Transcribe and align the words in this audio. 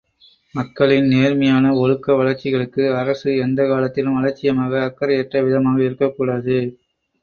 மக்களின் 0.55 1.07
நேர்மையான 1.07 1.73
ஒழுக்க 1.75 2.15
வளர்ச்சிகளுக்கு 2.15 2.95
அரசு 2.95 3.37
எந்தக் 3.37 3.69
காலத்திலும் 3.69 4.15
அலட்சியமாக, 4.15 4.83
அக்கரையற்ற 4.83 5.43
விதமாக 5.43 5.83
இருக்கக் 5.83 6.15
கூடாது. 6.17 6.57